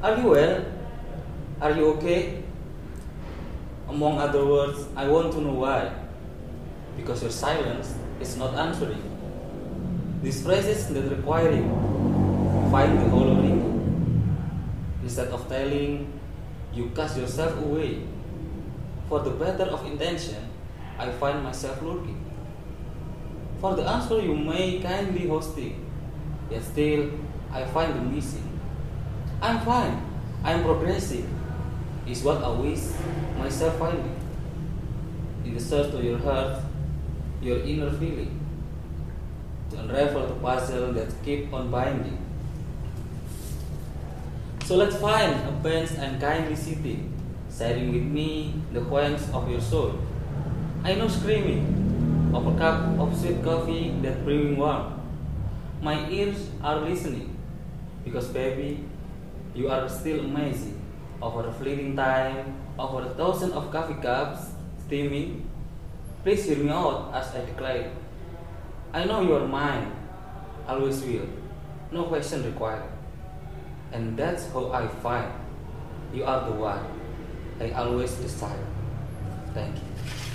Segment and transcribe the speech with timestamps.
[0.00, 0.64] Are you well?
[1.60, 2.44] Are you okay?
[3.88, 5.90] Among other words, I want to know why.
[6.96, 9.02] Because your silence is not answering.
[10.22, 11.66] These phrases that require you
[12.70, 13.42] find the hollow.
[15.02, 16.12] Instead of telling,
[16.72, 18.06] you cast yourself away.
[19.08, 20.46] For the better of intention,
[20.98, 22.22] I find myself lurking.
[23.60, 25.90] For the answer you may kindly hosting,
[26.50, 27.10] yet still
[27.50, 28.57] I find the missing.
[29.40, 30.02] I'm fine,
[30.42, 31.28] I'm progressing,
[32.06, 32.80] is what I wish
[33.38, 34.18] myself finding.
[35.44, 36.60] In the search to your heart,
[37.40, 38.40] your inner feeling,
[39.70, 42.18] to unravel the puzzle that keep on binding.
[44.64, 47.14] So let's find a bench and kindly sitting,
[47.56, 50.00] sharing with me the quench of your soul.
[50.82, 55.00] I know screaming of a cup of sweet coffee that brewing warm.
[55.80, 57.36] My ears are listening
[58.04, 58.84] because baby,
[59.54, 60.80] you are still amazing.
[61.20, 64.54] Over a fleeting time, over a thousand of coffee cups
[64.86, 65.48] steaming.
[66.22, 67.90] Please hear me out as I declare.
[68.92, 69.92] I know you are mine,
[70.66, 71.28] always will,
[71.90, 72.88] no question required.
[73.92, 75.32] And that's how I find
[76.12, 76.84] you are the one
[77.60, 78.64] I always desire.
[79.54, 80.27] Thank you.